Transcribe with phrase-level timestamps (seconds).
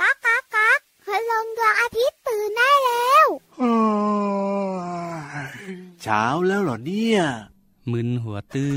[0.00, 3.26] ก๊ากก๊ากก๊ากพลังดวงอาทิตย์ตื่นได้แล้ว
[6.02, 7.20] เช้าแล้วเหรอเนี่ย
[7.92, 8.76] มึนหัวตื้อ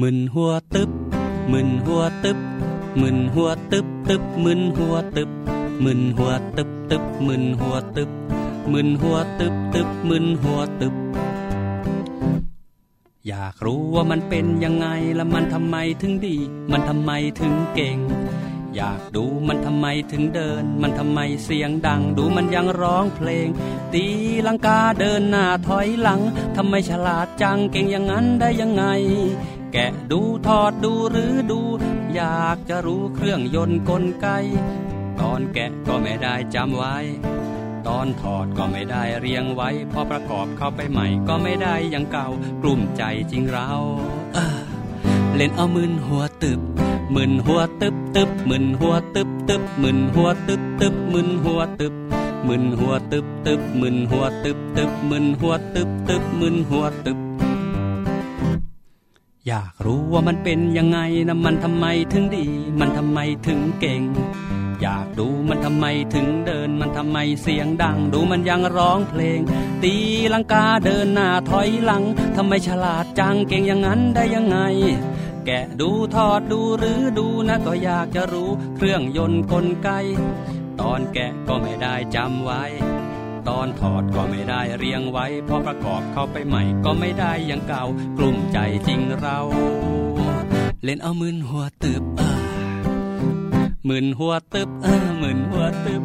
[0.00, 0.90] มึนหัวตึบ
[1.52, 2.38] มึนหัวตึบ
[3.00, 5.30] มึนหัวตึบตึบมึนหัวตึบ
[5.84, 8.10] มึนหัวตึบตึบมึนหัวตึบ
[8.72, 10.95] มึนหัวตึบตึบมึนหัวตึบ
[13.30, 16.36] อยากรู้ว่ามันเป็นยังไงและมันทำไมถึงดี
[16.70, 17.98] มันทำไมถึงเก่ง
[18.76, 23.48] อยากดูมันทำไมถึงเดิน มันทำไมเสียงดัง ดูมันยังร้องเพลง
[23.94, 24.06] ตี
[24.46, 26.20] ลังกาเดินหน้าถอยหลัง
[26.56, 28.84] ทำไมฉลาดจังเก่งอย่างนั้นได้ยังไง
[29.72, 31.60] แกะดูทอดดูหรือดู
[32.14, 34.26] อยากจะรู้เครื่องยนต์กลไก
[35.20, 36.96] ตอนแกะก็ไม่ได้จำไว้
[37.88, 42.28] ตอนถอดก็ไม่ได้เรียงไว้ พอประกอบเข้าไปใหม่ก็ไม่ได้อย่างเก่า
[42.62, 43.70] กลุ่มใจจริงเรา
[44.34, 46.60] เเล่นเอามึนหัวตึบ
[47.14, 51.94] มึนหัวตึบตึบมึนหัวตึบตึบมึนหัวตึบตึบมึนหัวตึบ
[52.48, 57.18] มึนหัวตึบตึบมึนหัวตึบตึบมึนหัวตึบตึบมึนหัวตึบ
[59.48, 62.46] อยากรู้ว่ามันเป็นยังไงนะมันทำไมถึงดี
[62.80, 64.02] มันทำไมถึงเก่ง
[64.82, 69.40] อยากดูมันทำไมถึงเดินมันทำไมเสียงดัง ดูมันยังร้องเพลง
[69.82, 69.94] ตี
[70.32, 72.04] ลังกาเดินหน้าถอยหลัง
[72.36, 74.58] ทำไมฉลาดจังเก่งอย่างนั้นได้ยังไง
[75.46, 79.88] แกะดูทอดดูหรือดูนะก็อยากจะรู้เครื่องยนต์กลไก
[80.80, 82.64] ตอนแกะก็ไม่ได้จำไว้
[83.48, 87.84] ตอนถอดก็ไม่ได้เรียงไว้พอประกอบเข้าไปใหม่ก็ไม่ได้อย่างเก่า
[88.18, 88.58] กลุ่มใจ
[88.88, 89.38] จริงเรา
[90.84, 92.35] เล่นเอามึนหัวตึบเออ
[93.88, 96.02] มึนหัวตึบเออมึนหัวตึบ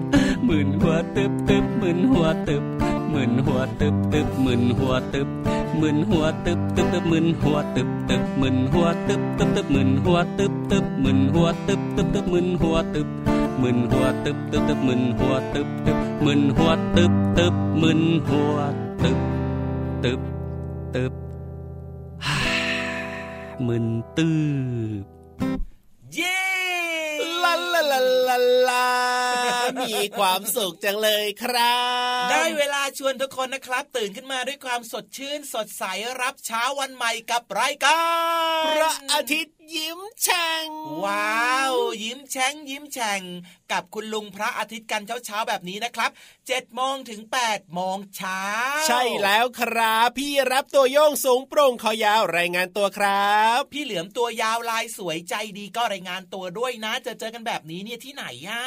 [0.48, 2.64] มึนหัวตึบตึบมึนหัวตึบ
[3.14, 5.28] มึนหัวตึบตึบมึนหัวตึบ
[5.82, 13.08] มึนหัวตึบตึบตึบมึนหัวตึบตึบมึนหัวตึบตึบตึบมึนหัวตึบตึบมึนหัวตึบตึบตึบมึนหัวตึบ
[13.62, 18.58] มึนหัวตึบตึบตึบมึนหัวตึบตึบมึนหัวตึบตึบมึนหัว
[19.04, 19.20] ตึบ
[20.04, 20.22] ตึบ
[20.96, 21.14] ตึบ
[23.68, 23.86] มึน
[24.18, 24.42] ตื้อ
[26.16, 26.42] เย้
[27.74, 28.38] ลาลาลา
[28.70, 28.88] ลา
[29.82, 31.80] มีความสุขจังเลยครั
[32.26, 35.84] บ ได้เวลาชวนทุกคนนะครับ ตื่นขึ้นมาด้วยความสดชื่น สดใส
[36.22, 38.02] รับเช้าวันใหม่กับรายกา
[38.62, 40.68] รพระอาทิตย์ยิ้มแฉ่ง
[41.06, 41.74] ว้าว
[42.04, 43.22] ยิ้มแฉ่งยิ้มแฉ่ง
[43.72, 48.44] กับคุณลุงพระอาทิตย์กันเช้าๆแบบนี้นะครับ7จ็ดโมงถึง8ปดโมงเช้า
[48.88, 58.64] ใช่แล้วครับ พี่รับตัวโยงสูงโปร่งคอยาวรายงานตัวครับ พี่เหลือมตัวยาวลายสวยใจดีก็รายงานตัวด้วยนะจอเจอกันแบบนี้เนี่ยที่ไหนอะ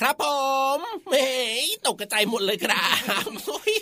[0.00, 0.24] ครับผ
[0.76, 0.78] ม
[1.10, 1.28] เฮ้
[1.86, 2.86] ตกกระจายหมดเลยครั
[3.28, 3.30] บ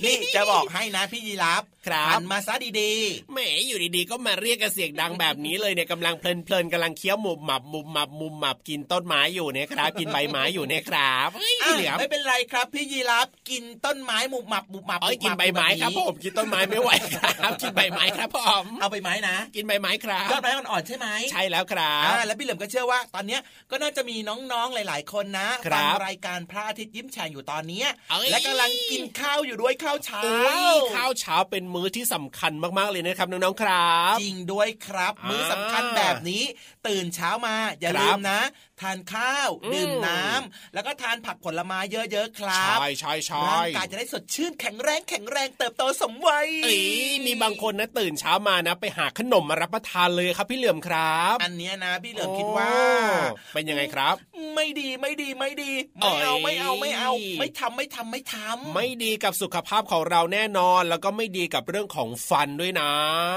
[0.05, 2.93] นี่จะบอกให้นะพี่ยีรับ ครับหันมาซะดี
[3.33, 23.41] แหมอยู่ดีๆ ก็มาเรียกกันเสียงดังแบบนี้เลยเนี่ยกำลังเพลินๆกำลังเคี้ยวหมุมหมับมุมหมับมุมหมับกินต้นไม้อยู่เนี่ยครับ กินใบไม้อยู่เนี่ยครับเฮ้ยๆพี่เหลือมอะไม่เป็นไรครับ พี่ยีรับกินต้นไม้หมุบหมับหมุบหมับเอ้ยหกินบหใบไม้ครับแผมกินต้นไม้ไม่ไหวครับ กินใบไม้ครับผมเอาใบไม้นะ กินใบไม้ครับยอดไม้อ่อนๆใช่ไหมใช่แล้วครับอ่าแล้วพี่เหลิมก็เชื่อว่า ตอนเนี้ย
[23.71, 36.43] ก็น่าจะมีน้องๆหลาย ๆ คนนะครับฟัรายการพระอาทิตย์ยิ้มแฉ่งอยู่ตอนเนี้ยเอ้ยและกำลังกินข้าวอยู่ด้วยข้าวเช้าโอ้ยข้าวเช้าเป็นมื้อที่สำคัญมากๆเลยนะครับน้องๆครับจริงด้วยครับอ่ามื้มื้อสำคัญแบบนี้
[36.89, 38.41] ตื่นเช้ามาอย่าครับลืมนะ
[38.81, 54.15] ทานข้าวอืมดื่มน้ำแล้วก็ทานผักผลไม้เยอะๆครับใช่ใช่ใช่ร่างกายจะได้สดชื่นแข็งแรงแข็งแรงเติบโตสมวัยเอ้ยมีบางคนนะตื่นเช้ามานะ ไปหาขนมมารับประทานเลยครับพี่เหลื่อมครับ อันเนี้ยนะพี่เหลิมคิดว่าโอ้เป็นยังไงครับ
[54.55, 62.91] ไม่ดีไม่ดีไม่ดีไม่เอาเอ้ยไม่เอาไม่เอา ไม่ทำไม่ทำไม่ทำไม่ดีกับสุขภาพของเราแน่นอนแล้วก็ไม่ดีกับเรื่องของฟันด้วยนะ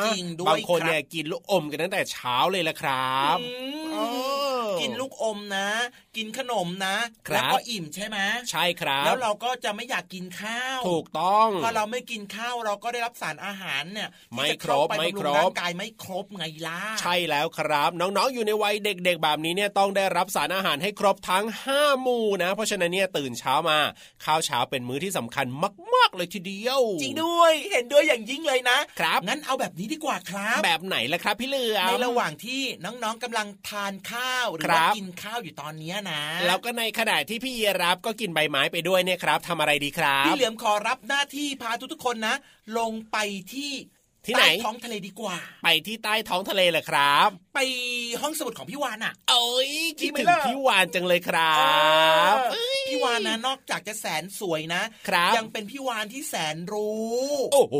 [0.07, 3.47] จริงด้วยบางคนครับเนี่ยกินลูกอมกันตั้งแต่เช้าเลยละครับอื
[3.79, 3.97] มเอ
[4.61, 5.69] อกินลูกอมนะ
[6.17, 6.95] กินขนมนะ
[7.27, 8.17] ครับแล้วก็อิ่มใช่ไหม
[8.51, 23.77] ใช่ครับ แล้วเราก็จะไม่อยากกินข้าว ถูกต้องพอเราไม่กินข้าวเราก็ได้รับสารอาหารเนี่ยไม่ที่จะครบเข้าไปไม่บำครุรงบร่างกายไม่ครบไงล่ะใช่แล้วครับ น้องๆอยู่ในวัยเด็กๆแบบนี้เนี่ยต้องได้รับสารอาหารให้ครบทั้ง 5 หมู่นะ เพราะฉะนั้นเนี่ยตื่นเช้ามา
[24.25, 25.45] ข้าวเช้าเป็นมื้อที่สำคัญ
[25.95, 42.35] มาก ๆ เลยทีเดียว จริงด้วยเห็นด้วยอย่างยิ่งเลยนะครับงั้นเอาแบบนี้ดีกว่าครับ แบบไหนล่ะครับพี่เหลือมในระหว่างที่น้องๆกำลังทานข้าวหรือครัว่าบกินข้าวอยู่ตอนเนี้ยนะ แล้วก็ในขณะที่พี่ยีรับก็กินใบไม้ไปด้วยเนี่ยครับทำอะไรดีครับ พี่เหลือมขอรับหน้าที่พาทุกๆคนนะ
[42.77, 43.17] ลงไป
[43.53, 43.71] ที่
[44.25, 47.59] ที่ไหนใต้ท้องทะเลดีกว่า ไปที่ใต้ท้องทะเลเหรอครับ ไป
[48.21, 51.55] ห้องสมุดของพี่วานอะโอ้ยคิดดีไหมถึงล่ะพี่วานจังเลยครั
[52.35, 57.21] บเออพี่วานนะนอกจากจะแสนสวยนะครับยังเป็นพี่วานที่แสนรู้
[57.53, 57.75] โอ้โห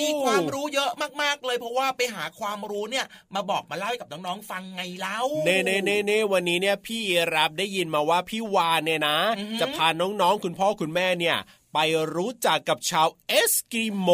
[0.00, 0.90] มีความรู้เยอะ
[1.22, 7.00] มากๆเลย เพราะว่าไปหาความรู้เนี่ยมาบอกมาเล่าให้กับน้องๆฟังไงเล่าเน่เน่เน่เน่วันนี้เนี่ยพี่
[7.36, 11.36] รับได้ยินมาว่าพี่วานเนี่ยนะอือฮึจะพาน้องๆคุณพ่อคุณแม่เนี่ย
[11.74, 11.78] ไป
[12.16, 14.08] รู้จักกับชาวเอสกิโม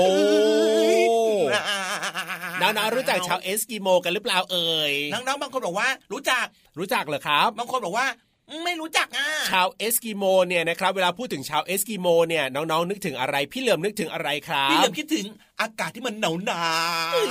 [2.60, 6.44] น้องๆรู้จักชาวเอสกิโมกันหรือเปล่าเอ่ยน้องๆบางคนบอกว่ารู้จัก
[6.78, 8.06] รู้จักเหรอครับ บางคนบอกว่า
[8.64, 15.26] ไม่รู้จักอะชาวเอสกิโมเนี่ยนะครับเวลาพูดถึงชาวเอสกิโมเนี่ยน้องๆนึกถึงอะไร พี่เหลิมนึกถึงอะไรครับพี่เหลิมคิดถึง
[15.60, 16.68] อากาศที่มันหนาวหนา
[17.10, 17.26] วเฮ้ย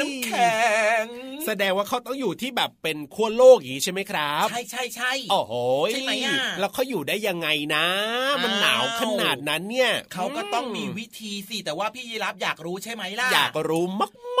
[0.00, 0.56] น้ำแข็
[1.04, 1.06] ง
[1.46, 5.52] แสดงว่าเขาต้องอยู่ที่แบบเป็นขั้วโลกอย่างนี้ใช่ไหมครับ ใช่ใช่ใช่โอ้โห
[5.90, 7.86] ใช่ไหมอะแล้วเขาอยู่ได้ยังไงนะ
[8.42, 13.84] มันอ้าวหนาวขนาดนั้นเนี่ยเขาก็ต้องมีวิธีสิแต่ว่าพี่ยีราฟอยากรู้ใช่ไหมล่ะอยากรู้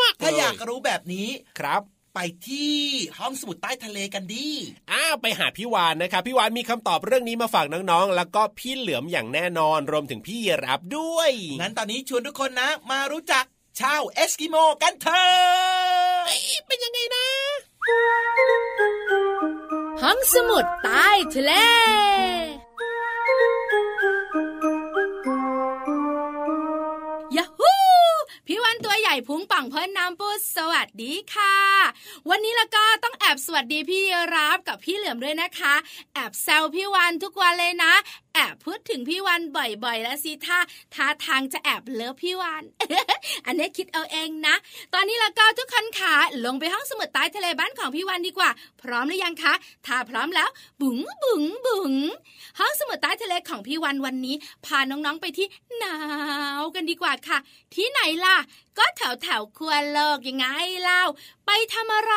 [0.06, 1.82] ากๆถ้าเลอยากรู้แบบนี้ครับ
[2.18, 2.76] ไปที่
[3.18, 4.48] ห้องสมุดใต้ทะเลกันดี
[4.92, 11.30] อ้าวไปหาพี่วานนะครับพี่วานมีคำตอบเรื่องนี้มาฝากน้องๆ แล้วก็พี่เหลือมอย่างแน่นอนรวมถึงพี่รับด้วย
[11.60, 13.44] งั้นตอนนี้ชวนทุกคนนะ มารู้จัก
[13.80, 16.26] ชาวเอสกิโมกันเถอะ
[16.66, 17.28] เป็นยังไงนะ
[20.02, 21.52] ห้องสมุดใต้ทะเล
[22.44, 27.72] ยาฮู
[28.46, 31.56] พี่วันตัว ใหญ่พุงป่องเพิ่นน้ำปูสวัสดีค่ะ
[32.30, 34.02] วันนี้แล้วก็ต้องแอบสวัสดีพี่
[34.34, 35.74] รับกับพี่เหลือมด้วยนะคะ
[36.14, 37.92] แอบแซวพี่วันทุกวันเลยนะ
[38.34, 40.58] แอบพูดถึงพี่วันบ่อยๆ แล้วสิท่า
[40.94, 42.62] ท่าทางจะแอบเลิฟพี่วัน
[43.46, 44.54] อันนี้คิดเอาเองนะ
[44.94, 48.50] ตอนนี้แล้วก็ทุกคนขาลงไปห้องสมุดใต้ทะเลบ้านของพี่วันดีกว่า
[48.82, 49.54] พร้อมหรือยังคะ
[49.86, 50.48] ถ้าพร้อมแล้ว
[50.80, 51.94] บุ๋งบุ๋งบุ๋ง
[52.58, 54.36] ห้องสมุดใต้ทะเลของพี่วาฬวันนี้
[54.66, 55.46] พาน้องๆไปที่
[55.78, 55.96] หนา
[56.60, 57.38] วกันดีกว่าค่ะ
[57.74, 58.36] ที่ไหนล่ะ
[58.78, 60.46] ก็แถวแถวๆขั้วโลกยังไง
[60.82, 61.02] เล่า
[61.46, 62.14] ไปทำอะไร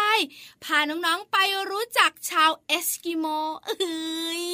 [0.64, 1.38] พาน้องๆไป
[1.72, 3.26] รู้จักชาวเอสกิโม
[3.66, 4.46] เอ้ย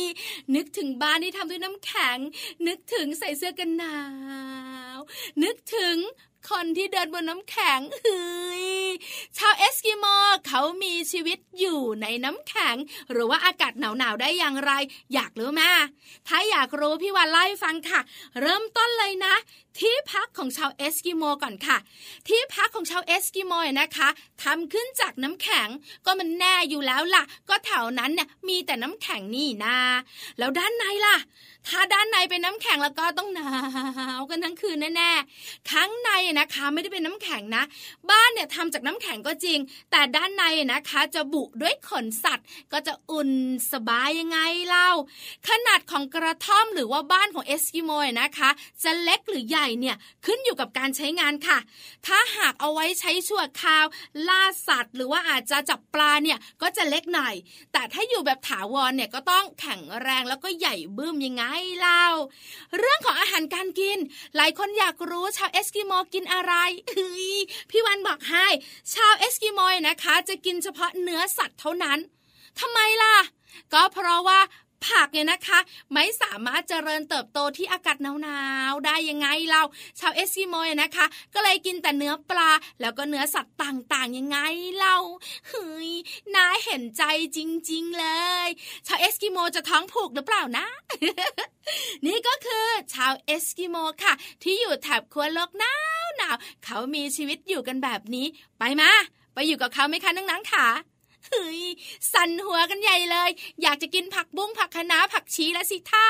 [0.55, 2.17] นึกถึงบ้านที่ทำด้วยน้ำแข็ง
[2.67, 3.99] นึกถึงใส่เสื้อกันหนา
[4.95, 4.99] ว
[5.43, 5.97] นึกถึง
[6.49, 8.65] คนที่เดินบนน้ำแข็งเฮ้ย
[9.37, 10.05] ชาวเอสกิโม
[10.47, 12.75] เขามีชีวิตอยู่ในน้ำแข็ง
[13.11, 14.71] หรือว่าอากาศหนาวๆได้อย่างไร
[15.13, 15.61] อยากรู้ไหม
[16.27, 17.99] ถ้าอยากรู้พี่วันเล่าให้ฟังค่ะ
[18.41, 19.35] เริ่มต้นเลยนะ
[19.79, 21.77] ที่พักของชาวเอสกิโมก่อนค่ะ
[22.27, 24.09] ที่พักของชาวเอสกิโมเนี่ยนะคะ
[24.43, 25.67] ทำขึ้นจากน้ำแข็ง
[26.05, 29.77] ก็มันแน่อยู่แล้วล่ะ ก็แถวนั้นเนี่ยมีแต่น้ำแข็งนี่นา
[30.37, 31.17] แล้วด้านในล่ะ
[31.67, 33.51] ถ้าด้านในเป็นน้ำแข็งแล้วก็ต้องหนา
[34.19, 37.63] วกันทั้งคืนแน่ๆข้างในนะคะไม่ได้เป็นน้ำแข็งนะ
[38.09, 39.59] บ้านเนี่ยทำจากน้ำแข็งก็จริง
[39.91, 40.43] แต่ด้านใน
[40.73, 43.31] นะคะจะบุด้วยขนสัตว์ ก็จะอุ่น
[43.71, 44.89] สบายยังไงเล่า
[45.47, 47.91] ขนาดของกระท่อมหรือว่าบ้านของเอสกิโม
[48.21, 48.49] นะคะ
[48.83, 49.95] จะเล็กหรือใหญ่ญ่เนี่ย
[50.25, 51.57] ขึ้นอยู่กับการใช้งานค่ะ
[52.07, 53.85] ถ้าหากเอาไว้ใช้ชั่วคราว
[54.27, 57.35] ล่าสัตว์ หรือว่าอาจจะจับปลาเนี่ยก็จะเล็กหน่อย
[57.73, 61.45] แต่ถ้าอยู่แบบถาวรเนี่ยก็ต้องแข็งแรงแล้วก็ใหญ่บึ้มยังไง
[61.79, 62.05] เล่า
[62.77, 63.97] เรื่องของอาหารการกิน
[64.35, 66.53] หลายคนอยากรู้ชาวเอสกิโมกินอะไร
[66.89, 67.35] เฮ้ย
[67.69, 68.47] พี่วันบอกให้
[68.93, 71.99] ชาวเอสกิโมนะคะ จะกินเฉพาะเนื้อสัตว์เท่านั้น
[72.59, 73.15] ทำไมล่ะ
[73.73, 74.39] ก็เพราะว่า
[74.87, 75.59] ผักเนี่ยนะคะ
[75.93, 79.61] ไม่สามารถเจริญเติบโตที่อากาศหนาวๆได้ยังไงเล่า
[79.99, 82.51] ชาวเอสกิโมนะคะ ก็เลยกินแต่เนื้อปลา
[82.81, 84.37] แล้วก็เนื้อสัตว์ต่างๆยังไง
[84.79, 84.95] เล่า
[85.49, 85.91] เฮ้ย
[86.35, 87.03] น่าเห็นใจ
[87.37, 87.39] จ
[87.71, 88.07] ริง ๆเล
[88.45, 88.47] ย
[88.87, 90.65] ชาวเอสกิโมจะท้องผูกหรือเปล่านะ
[92.05, 94.13] นี่ก็คือชาวเอสกิโมค่ะ
[94.43, 98.25] ที่อยู่แถบขั้วโลกหนาวหนาวเขามีชีวิตอยู่กันแบบนี้
[98.59, 98.91] ไปมา
[99.33, 100.67] ไปอยู่กับเขาไหมคะน้องๆคะ
[101.31, 101.61] เฮ้ย
[102.13, 103.29] สั่นหัวกันใหญ่เลย
[103.61, 106.07] อยากจะกินผักบุ้งผักคะน้าผักชีล่ะสิท่า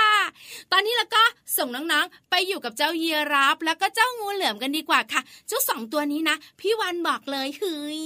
[0.72, 1.24] ตอนนี้แล้วก็
[1.58, 8.04] ส่งน้องๆ ไปอยู่กับเจ้ายีราฟแล้วก็เจ้างูเหลือมกันดีกว่าค่ะ เจ้าสองตัวนี้นะ พี่วันบอกเลยเฮ้ย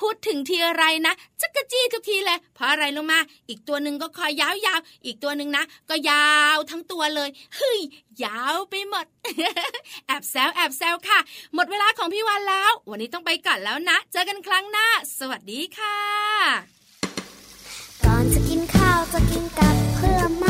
[0.00, 3.18] พูดถึงทีอะไรนะจักกะจี้ทุกทีเลย เพราะอะไรลงมา
[3.48, 7.80] อีกตัวหนึ่งก็คอยยาวๆ อีกตัวหนึ่งนะ ก็ยาวทั้งตัวเลยเฮ้ย
[8.24, 9.06] ยาวไปหมด
[10.06, 11.18] แอบแซวแอบแซวค่ะ
[11.54, 14.86] หมดเวลาของพี่วันแล้ว วันนี้ต้องไปก่อนแล้วนะ เจอกันครั้งหน้า
[15.18, 15.98] สวัสดีค่ะ
[18.04, 20.44] ก่อนจะกินข้าวจะกินกับเพื่อม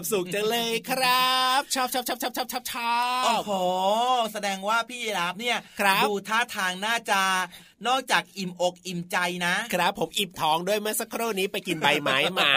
[0.00, 3.50] ความสุขจังเลยครับชอบชอบชอบชอบชอบชอบชอบโอ้โห
[4.32, 5.58] แสดงว่าพี่ราฟเนี่ย
[6.08, 7.20] ดูท่าทางน่าจะ
[7.88, 12.50] นอกจากอิ่มอกอิ่มใจนะ ครับผมอิ่มท้องด้วยเมื่อสักครู่นี้ไปกินใบไม้มา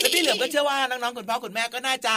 [0.00, 2.16] แล้วพี่เหลือมก็เชื่อว่าน้องๆคุณพ่อคุณแม่ก็น่าจะ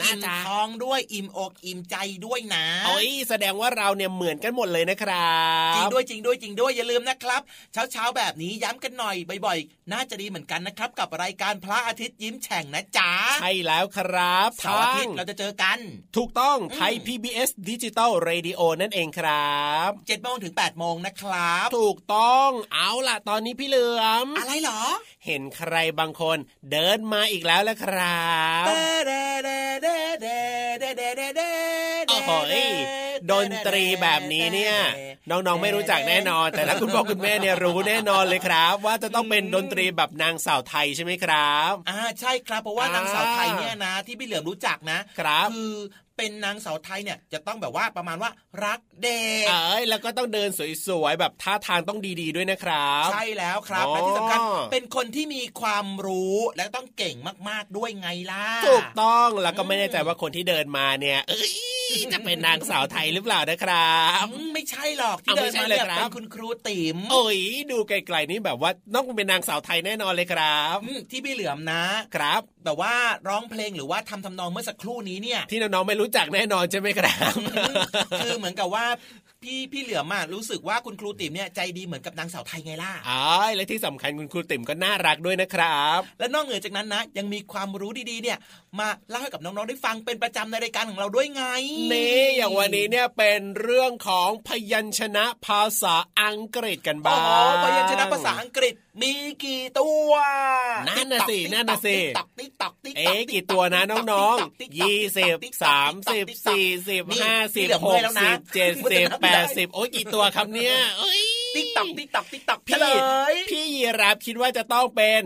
[0.00, 1.96] น่าอิ่มจะท้องด้วยอิ่มอกอิ่มใจ
[2.26, 5.36] ด้วยนะโอ้ยแสดงว่าเราเนี่ยเหมือนกันหมดเลยนะครั
[5.72, 7.40] บจริงด้วยจริงด้วยจริงด้วยอย่าลืมนะครับ
[7.72, 15.78] เช้าเช้าๆแบบนี้ย้ำกันหน่อยบ่อยๆ น่าจะดีเหมือนกันนะครับ กับรายการพระอาทิตย์ยิ้มแฉ่งนะจ๊ะใช่แล้วครับเสาร์อาทิตย์เราจะเจอกัน
[16.16, 24.80] ถูกต้องไทย PBS Digital Radio นั่นเองครับ7จ็ดโมงถึง8ปดโมงนะครับ ถูกต้องเอาล่ะ ตอนนี้พี่เหลือม อะไรหรอ
[25.26, 26.38] เห็นใครบางคน
[26.70, 28.26] เดินมาอีกแล้วละครั
[28.64, 28.64] บ
[32.08, 32.30] โอ้โห
[33.30, 34.74] ดนตรีแบบนี้เนี่ย
[35.30, 45.74] น้องๆไม่รู้จักแน่นอน แต่ถ้าคุณพ่อคุณแม่เนี่ยรู้แน่นอนเลยครับ ว่าจะต้องเป็นดนตรีแบบนางสาวไทยใช่ไหมครับ อ่าใช่ครับเพราะว่านางสาวไทยเนี่ยนะ ที่พี่เหลือมรู้จักนะครับคือ
[46.16, 48.30] เป็นนางสาวไทยเนี่ยจะต้องแบบว่าประมาณว่า
[48.64, 50.48] รักเด็กเอ้ยแล้วก็ต้องเดิน
[50.86, 54.38] สวยๆแบบท่าทางต้องดีๆด้วยนะครับใช่แล้วครับอ๋อและที่สำคัญ
[54.72, 57.16] เป็นคนที่มีความรู้และต้องเก่ง
[57.48, 61.75] มากๆด้วยไงล่ะถูกต้องแล้วก็ไม่แน่ใจว่าคนที่เดินมาเนี่ย เอ้ย
[62.12, 67.38] จะเป็นนางสาวไทยหรือเปล่านะครับอืมไม่ใช่หรอกที่เอาเดิไม่นใช่มาเลยเนี่ยครับเป็นคุณครูติ๋มโอ้ย
[67.70, 71.82] ดูไกลๆนี่แบบว่าต้องเป็นนางสาวไทยแน่นอนเลยครับอืมที่พี่เหลือมนะ
[72.14, 72.92] ครับแต่ว่า
[73.28, 77.32] ร้องเพลงหรือว่าทำทำนองเมื่อสักครู่นี้เนี่ย ที่น้องๆไม่รู้จักแน่นอนใช่ไหมครับ
[78.18, 78.86] คือเหมือนกับว่า
[79.42, 88.38] พี่พี่เหลือมอะรู้สึกว่าคุณครูติ๋มเนี่ยใจดีเหมือนกับนางสาวไทยไงล่ะอ้ายและที่สำคัญคุณครูติ๋มก็น่ารักด้วยนะครับ และนอกเหนือจากนั้นนะ ยังมีความรู้ดีๆเนี่ย
[88.78, 91.44] มาเล่าให้กับน้องๆได้ฟังเป็นประจำในรายการของเราด้วยไง
[91.92, 100.10] นี่อย่างวันนี้เนี่ยเป็นเรื่องของพยัญชนะภาษาอังกฤษกันอ๋อของพยัญชนะภาษาอังกฤษ มีกี่ตัว
[100.88, 103.82] นั่นน่ะสิติ๊กนั่นน่ะสิติ๊กตอกติ๊กตอกติ๊กตอกเอ๊ะกี่ตัวนะ
[104.12, 111.20] น้องๆยี่สิบสามสิบสี่สิบห้าสิบหกสิบเจ็ดสิบแปดสิบโอ้ยกี่ตัวครับเนี่ยเอ้ย
[111.54, 112.86] ติ๊กตอกติ๊กตอกติ๊กตอกพี่เฉล
[113.32, 115.22] ยพี่ยีราฟคิดว่าจะต้องเป็น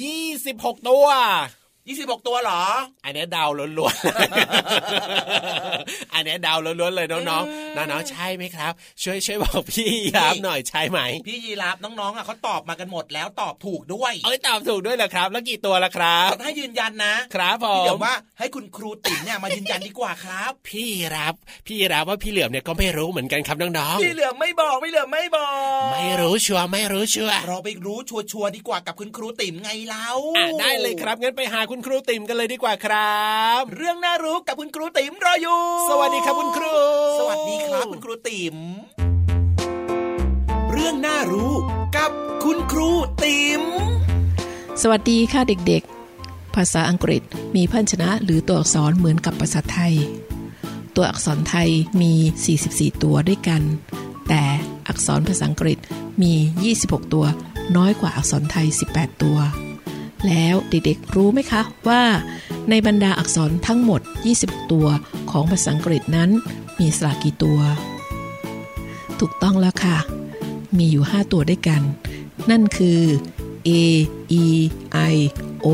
[0.00, 1.06] ยี่สิบหกตัว
[1.88, 2.62] ยี่สิบหกตัวเหรอ
[3.04, 8.72] อันนี้เดาวล้วนๆ อันนี้เดาวล้วนๆเลยน้องๆ น้องๆ ใช่ไหมครับ
[9.02, 21.34] ช่วยช่วยบอกพี่ย้ำหน่อยใช่ไหม พี่ยีราฟน้องๆอะเขาตอบมากันหมดแล้วตอบถูกด้วย เอ้ยตอบถูกด้วยเหรอครับ แล้วกี่ตัวละครับให้ยืนยันนะครับผพี่เดี๋ยมวว่าให้คุณครูติ๋มเนี่ยมายืนยันดีกว่าครับ พี่รับ
[21.66, 25.48] พี่รับว่าพี่เหลือมเนี่ยก็ไม่รู้เหมือนกันครับน้องพี่เหลือมไม่บอกพี่เหลือมไม่บอ
[25.88, 33.28] กๆไม่รู้ชัวร์ไม่รู้ชัวร์เราไปรู้ชัวร์ๆดีกว่ากับคุณครูติ๋มไงเล่าอะได้เลยครับงั้นไปหาคุณครูติ่มกันเลยดีกว่าครั
[33.60, 35.60] บ เรื่องน่ารู้กับคุณครูติ๋มรออยู่
[35.90, 36.74] สวัสดีครับคุณครู
[37.18, 38.56] สวัสดีครับคุณครูติ๋ม
[40.72, 41.52] เรื่องน่ารู้
[41.96, 42.10] กับ
[42.44, 42.90] คุณครู
[43.22, 43.62] ติ๋ม
[44.82, 47.22] สวัสดีค่ะเด็กๆ ภาษาอังกฤษ
[47.56, 49.94] มีพยัญชนะหรือตัวอักษรเหมือนกับภาษาไทย
[50.96, 51.68] ตัวอักษรไทย
[52.02, 52.12] มี
[52.58, 53.62] 44 ตัวด้วยกัน
[54.28, 54.42] แต่
[54.88, 55.78] อักษรภาษาอังกฤษ
[56.22, 56.32] มี
[56.74, 57.26] 26 ตัว
[57.76, 59.38] น้อยกว่าอักษรไทย 18 ตัว
[60.26, 62.02] แล้วเด็กๆรู้ไหมคะว่า
[62.70, 64.00] ในบรรดาอักษรทั้งหมด
[64.36, 64.86] 20 ตัว
[65.30, 66.30] ของภาษาอังกฤษนั้น
[66.78, 67.60] มีสระกี่ตัว
[69.20, 69.96] ถูกต้องแล้วค่ะ
[70.78, 71.82] มีอยู่ 5 ตัวด้วยกัน
[72.50, 73.00] นั่นคือ
[73.68, 73.70] A
[74.42, 74.44] E
[75.12, 75.14] I
[75.66, 75.68] O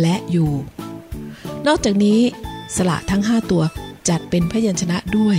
[0.00, 0.46] และ U
[1.66, 2.20] นอกจากนี้
[2.76, 3.62] สระทั้ง 5 ตัว
[4.08, 5.38] จัดเป็นพยัญชนะด้วย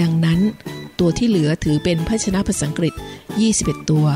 [0.00, 0.40] ดังนั้น
[0.98, 2.94] ตัวที่เหลือถือเป็นพยัญชนะภาษาอังกฤษ
[3.42, 4.06] 21 ตัว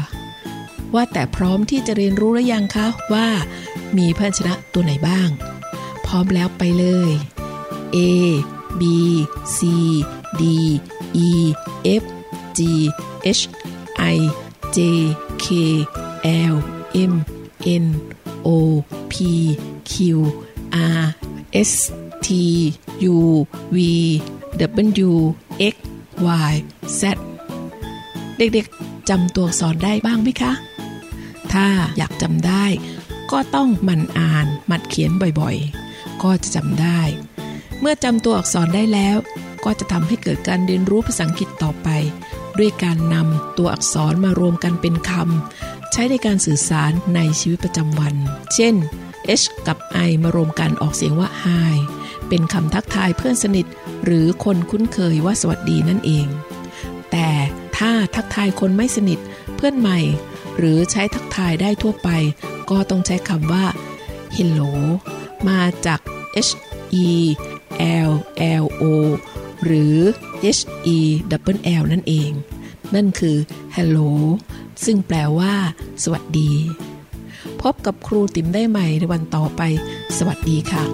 [0.94, 3.28] ว่าแต่พร้อมที่จะเรียนรู้หรือยังคะว่า
[3.98, 5.28] มีพยัญชนะตัวไหนบ้าง
[6.06, 7.12] พร้อมแล้วไปเลย
[7.96, 7.98] A
[8.80, 8.82] B
[9.56, 9.58] C
[10.40, 10.42] D
[11.26, 11.30] E
[12.02, 12.04] F
[12.58, 12.60] G
[13.40, 13.42] H
[14.14, 14.16] I
[14.76, 14.78] J
[15.44, 15.46] K
[16.52, 16.56] L
[17.12, 17.14] M
[17.84, 17.86] N
[18.46, 18.48] O
[19.12, 19.14] P
[19.90, 19.92] Q
[21.00, 21.04] R
[21.70, 21.72] S
[22.26, 22.28] T
[23.14, 23.16] U
[23.74, 23.78] V
[25.06, 25.12] W
[25.72, 25.74] X
[26.50, 26.54] Y
[27.00, 27.02] Z
[28.38, 30.52] เด็กๆจำตัวอักษรได้บ้างไหมคะ
[31.52, 31.66] ถ้า
[31.98, 32.64] อยากจำได้
[33.32, 35.10] ก็ต้องหมั่นอ่านหมัดเขียน
[35.40, 37.00] บ่อยๆ ก็จะจำได้
[37.80, 39.16] เมื่อจำตัวอักษรได้แล้ว
[39.64, 41.88] ก็จะทำให้เกิดการเรียนรู้ภาษาอังกฤษต่อไป
[42.58, 48.14] ด้วยการนำตัวอักษรมารวมกันเป็นคำใช้ในการสื่อสารในชีวิตประจำวัน
[48.54, 48.74] เช่น
[49.40, 51.76] H กับ I มารวมกันออกเสียงว่า Hi
[52.28, 53.66] เป็นคำทักทายเพื่อนสนิท
[54.04, 56.26] หรือคนคุ้นเคยว่าสวัสดีนั่นเอง
[57.10, 57.28] แต่
[57.78, 59.18] ถ้าทักทายคนไม่สนิท
[59.56, 59.98] เพื่อนใหม่
[60.58, 62.08] หรือใช้ทักทายได้ทั่วไป
[62.70, 63.64] ก็ต้องใช้คำว่า
[64.36, 64.70] hello
[65.48, 66.00] มาจาก
[66.46, 66.50] h
[67.06, 67.08] e
[68.08, 68.12] l
[68.62, 68.84] l o
[69.64, 69.96] หรือ
[70.58, 70.62] h
[70.96, 70.98] e
[71.30, 72.30] double l นั่นเอง
[72.94, 73.36] นั่นคือ
[73.76, 74.10] hello
[74.84, 75.54] ซึ่งแปลว่า
[76.02, 76.52] สวัสดี
[77.62, 79.62] พบกับครูติ๋มได้ใหม่ในวันต่อไป
[80.18, 80.84] สวัสดีค่ะ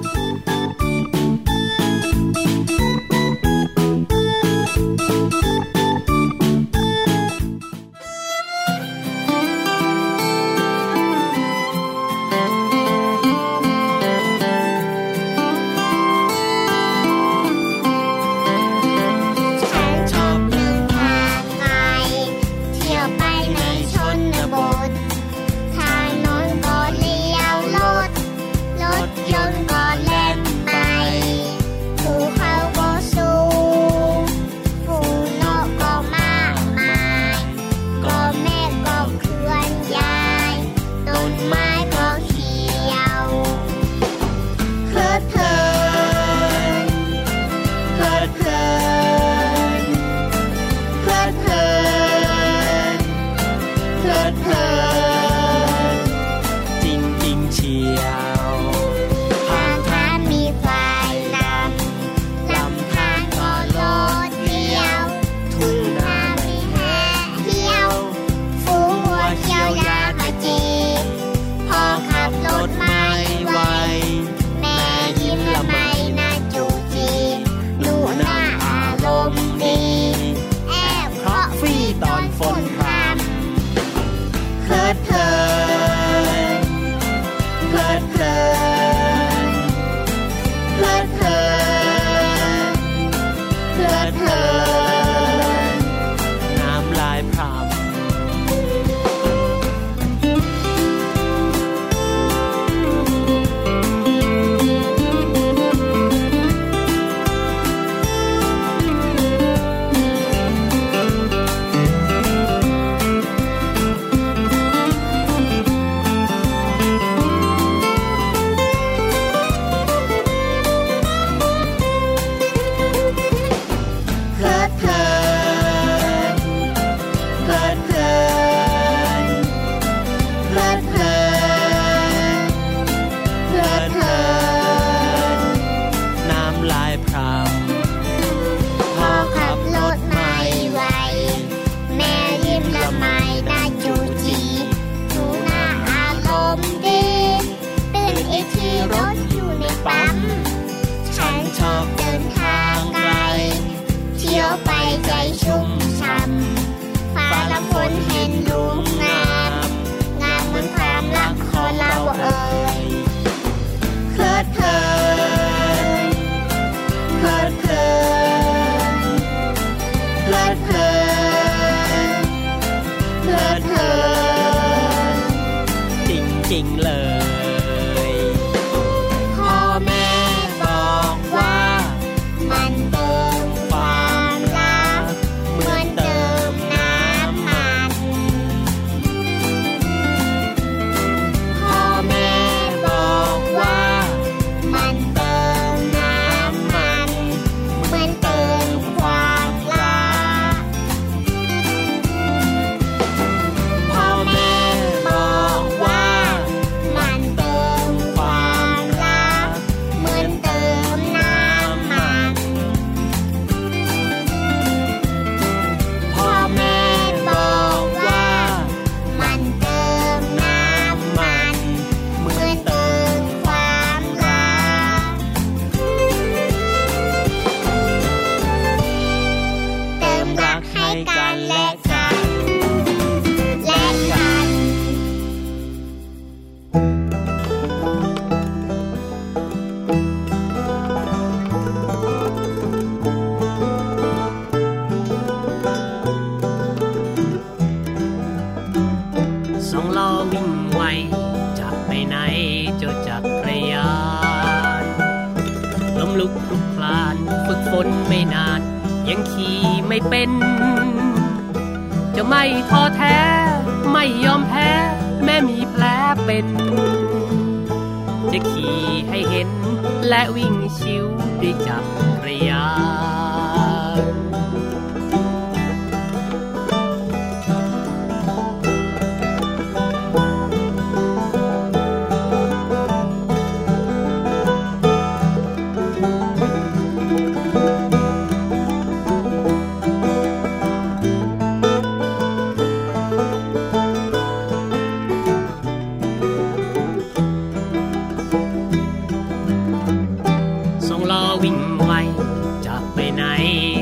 [302.66, 303.24] จะไปไหน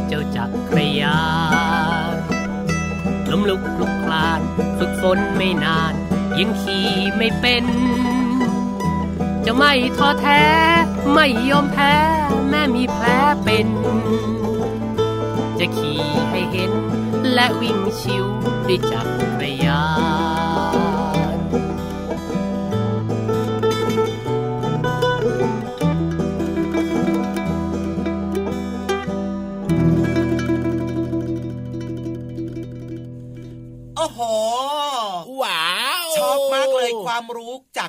[0.09, 1.21] เจ้าจักรยา
[2.13, 2.15] น
[3.31, 4.41] ล้มลุกลุกคลาน
[4.79, 5.95] ฝึกฝนไม่นาน
[6.39, 7.65] ยังขี่ไม่เป็น
[9.45, 10.45] จะไม่ท้อแท้
[11.13, 11.95] ไม่ยอมแพ้
[12.49, 13.07] แม่มีแผล
[13.45, 13.69] เป็น
[15.59, 16.73] จะขี่ให้เห็น
[17.33, 18.27] และวิ่งชิว
[18.69, 19.09] ด้วยจัก
[19.43, 19.83] รยา
[20.47, 20.48] น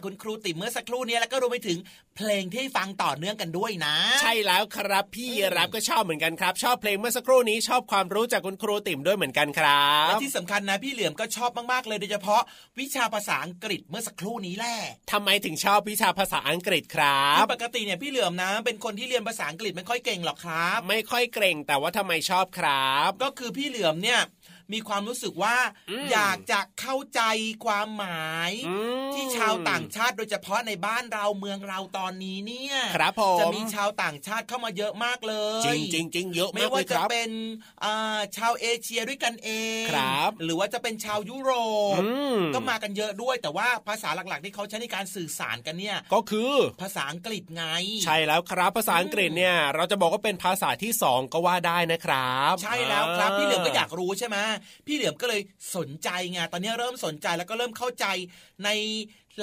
[0.10, 1.78] คุณครูติ๋มเมื่อสักครู่นี้แล้วก็รวมไปถึง
[2.18, 12.42] เพลงที่ฟังต่อเนื่องกันด้วยนะ ใช่แล้วครับพี่รับก็ชอบเหมือนกันครับ ชอบเพลงเมื่อสักครู่นี้ชอบความรู้จากคุณครูติ๋มด้วยเหมือนกันครัและบที่สำคัญนะพี่เหลือมก็ชอบมากๆเลยโดยเฉพาะ
[12.80, 14.76] วิชาภาษาอังกฤษเมื่อสักครู่นี้แหละ
[15.12, 24.22] ทำไมถึงชอบวิชาภาษาอังกฤษครับคือปกติเนี่ยพี่เหลือมนะ เป็นคนที่เรียนภาษาอังกฤษไม่ค่อยเก่งหรอกครับ ไม่ค่อยเกรงแต่ว่าทำไมชอบครับ ก็คือพี่เหลือมเนี่ย
[24.74, 25.58] มีความรู้สึกว่า
[25.90, 27.22] อืมอยากจะเข้าใจ
[27.66, 28.76] ความหมายอื
[29.10, 37.32] มที่ชาวต่างชาติโดยเฉพาะในบ้านเราเมืองเราตอนนี้เนี่ยครับผมจะมีชาวต่างชาติเข้ามาเยอะมากเลย จริงจริงจริงเยอะไม่มากเลว่ายคจะรับเป็น
[37.84, 39.50] อ่าชาวเอเชียด้วยกันเอ
[39.84, 41.52] งครับหรือว่าจะเป็นชาวยุโร
[41.98, 47.66] ปอืมก็มากันเยอะด้วย แต่ว่าภาษาหลักๆที่เขาใช้ในการสื่อสารกันเนี่ย ก็คือภาษาอังกฤษไง
[48.06, 54.38] ใช่แล้วครับภาษาอังกฤษเนี่ย เราจะบอกว่าเป็นภาษาที่สองก็ว่าได้นะครับ ใช่แล้วครับพี่เหลือมก็อยากรู้ใช่ไหม
[54.86, 55.42] พี่เหลือมก็เลย
[55.76, 58.06] สนใจไงตอนนี้เริ่มสนใจแล้วก็เริ่มเข้าใจ
[58.64, 58.70] ใน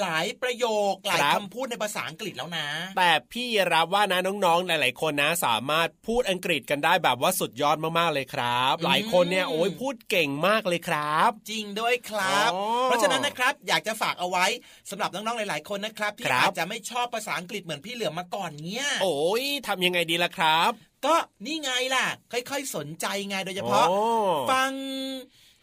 [0.01, 14.45] หลายประโยคหลายคำพูดในภาษาอังกฤษแล้วนะ แต่พี่รับว่านะน้องๆ หลาย ๆ คนนะ สามารถพูดอังกฤษกันได้แบบว่าสุดยอดมากๆเลยครับ หลายคนเนี่ยโอ้ยพูดเก่งมากเลยครับ จริงด้วยครับอ๋อเพราะฉะนั้นนะครับอยากจะฝากเอาไว้
[14.89, 20.71] สำหรับน้องๆหลาย ๆ คนนะครับที่ครับอาจจะไม่ชอบภาษาอังกฤษเหมือนพี่เหลือมมาก่อนเนี่ยโอ้ยทำยังไงดีล่ะครับ
[21.05, 23.99] ก็นี่ไงล่ะ ค่อย ๆ สนใจไงโดยเฉพาะโอ้
[24.51, 24.71] ฟัง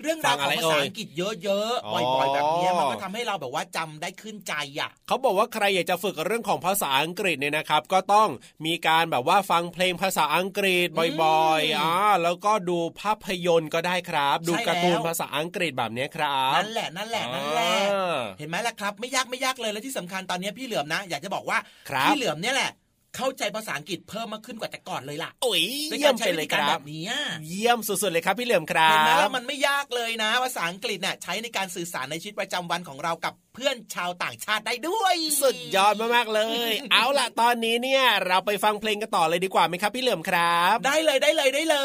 [0.03, 8.29] เรื่องราวฟัของงอะไรภาษาเอ่ยอังกฤษเยอะๆอ๋บ่ออยๆแบบเนี้ยมันก็ทำให้เราแบบว่าจำได้ขึ้นใจอะเขาบอกว่าใครอยากจะฝึกเรื่องของภาษาอังกฤษเนี่ยนะครับ ก็ต้อง
[8.67, 10.89] มีการแบบว่าฟังเพลงภาษาอังกฤษ
[11.23, 22.71] บ่อยๆอ่าแล้วก็ดูภาพยนตร์ก็ได้ครับ ดูใช่แล้วการ์ตูนภาษาอังกฤษแบบเนี้ยครับนั่นแหละนั่นแหละนั่นแหละอ่าเห็นไหมล่ะครับ ไม่ยากไม่ยากเลยและที่สำคัญตอนนี้พี่เหลือมนะ อยากจะบอกว่าครับพี่เหลือมเนี่ยแหละ
[23.17, 27.05] เข้าใจภาษาอังกฤษเพิ่มมากขึ้นกว่าแต่ก่อนเลยล่ะโอ้ยด้วยเยี่ยกามรใช้ไปวิเลยธีคการรัแบบบนี้
[27.49, 41.79] เยี่ยมสุดๆเลยครับพี่เหลี่ยมครัเห็นไหมบว่ามันไม่ยากเลยนะ ภาษาอังกฤษเนี่ยใช้ในการสื่อสารในชีวิตประจำวันของเรากับเพื่อนชาวต่างชาติได้ด้วย สุดยอดมากๆเลย เอาล่ะตอนนี้เนี่ย เราไปฟังเพลงกันต่อเลยดีกว่าไหมครับ พี่เหลี่ยมครับ ได้เลยได้เลยได้เล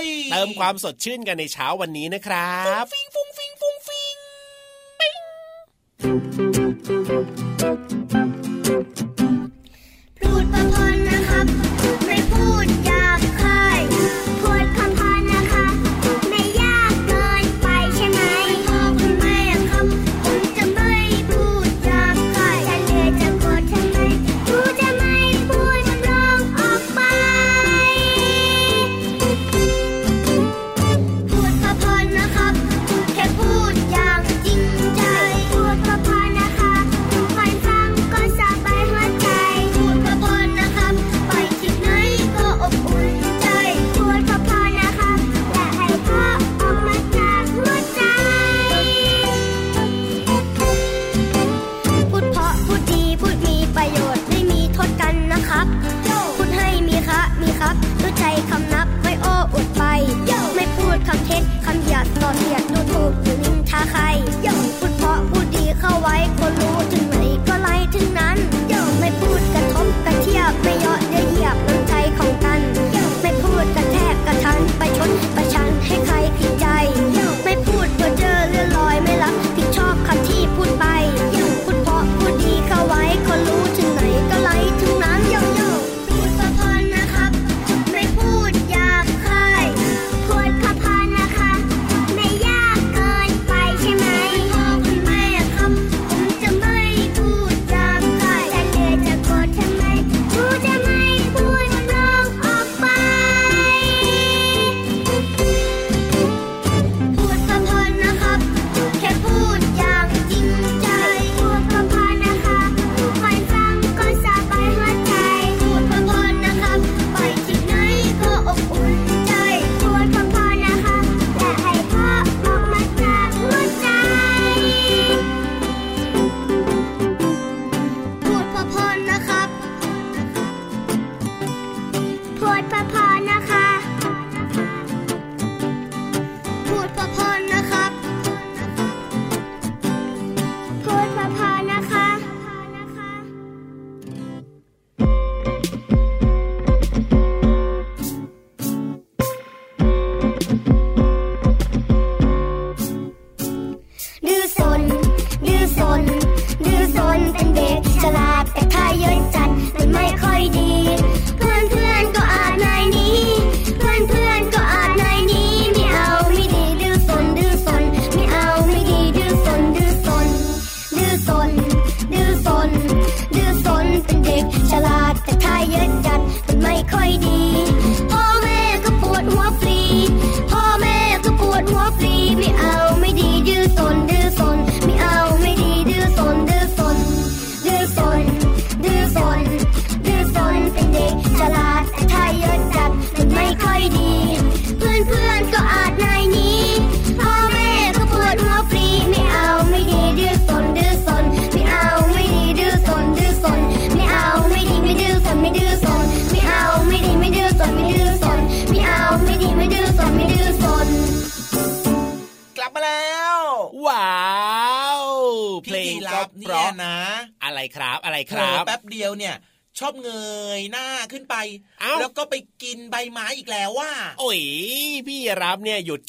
[0.00, 4.16] ย เติมความสดชื่นกันในเช้าวันนี้นะครับฟิงฟุ้งฟิงฟุ้งฟิง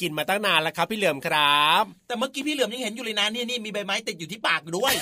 [0.02, 4.94] กินมาตั้งนานแล้วครับ พี่เหลือมครับ แต่เมื่อกี้พี่เหลือมยังเห็นอยู่เลยนะนี่นี่มีใบไม้ติดอยู่ที่ปากอยู่ด้วย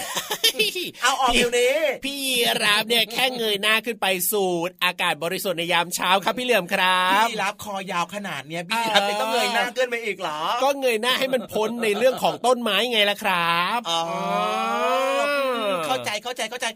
[1.03, 2.18] เอาออกเดี๋ยวนี้ พี่
[2.64, 14.01] รับเนี่ยแค่เงยหน้าขึ้นไปสูดอากาศบริสุทธิ์ในยามเช้าครับพี่เหลือมครับพี่รับคอยาวขนาดเนี้ยพี่รับยังต้องเงยหน้าขึ้นไปอีกเหรอ ก็เงยหน้าให้มันพ้นในเรื่องของต้นไม้ไงล่ะครับอ๋อ
[15.86, 16.66] เข้าใจเข้าใจเข้าใจ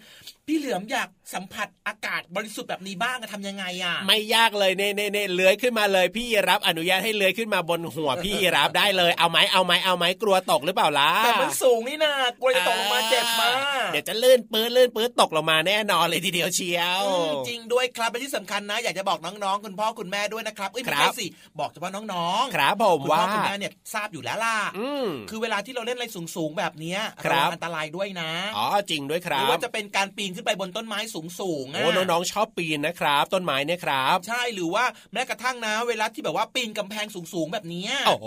[0.49, 13.51] พี่เหลือมอยากสัมผัสอากาศบริสุทธิ์แบบนี้บ้างอะทำยังไงอะ ไม่ยากเลยเน่เน่เน่เลื้อยขึ้นมาเลยพี่รับอนุญาตให้เลื้อยขึ้นมาบนหัวพี่รับได้เลยเอาไหมเอาไหมเอาไหมกลัวตกหรือเปล่าล่ะแต่มันสูงนี่นะกลัวจะตกลงมาเจ็บมา
[13.85, 21.27] กเดี๋ยวจะลื่นปื้นลื่นปื้นตกลงมาแน่นอนเลยทีเดียวเชียวอืมจริงด้วยครับและที่สำคัญนะ อยากจะบอกน้องๆคุณพ่อคุณแม่ด้วยนะครับเอ้ยไม่ครัใช่บสิ
[21.59, 38.27] บอกเฉพาะน้องๆครับผมคุณว่าพ่อคุณแม่เนี่ยทราบอยู่แล้วล่ะอืมคือเวลาที่เราเล่นอะไรสูงๆแบบเนี้ยครับระวังอันตรายด้วยนะอ๋อจริงด้วยคหรัรือบว่าจะเป็นการปีนขึ้นไปบนต้นไม้สูงๆะโอ้น้องๆชอบปีนนะครับ ต้นไม้เนี่ยครับ ใช่หรือว่าแม้กระทั่งนะ เวลาที่แบบว่าปีนกำแพงสูงๆแบบเนี้ยโอ้โห